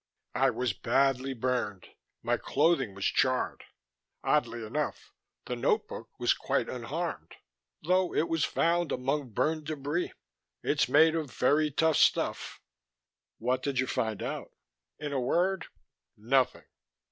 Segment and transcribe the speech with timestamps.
[0.33, 1.89] "I was badly burned;
[2.23, 3.65] my clothing was charred.
[4.23, 5.13] Oddly enough,
[5.45, 7.35] the notebook was quite unharmed,
[7.83, 10.11] though it was found among burned debris.
[10.63, 12.59] It's made of very tough stuff."
[13.37, 14.51] "What did you find out?"
[14.97, 15.67] "In a word
[16.17, 16.65] nothing.